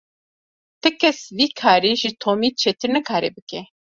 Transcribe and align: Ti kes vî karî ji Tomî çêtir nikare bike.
Ti 0.81 0.89
kes 0.99 1.19
vî 1.37 1.47
karî 1.59 1.91
ji 2.01 2.11
Tomî 2.21 2.49
çêtir 2.61 2.89
nikare 2.95 3.29
bike. 3.35 3.61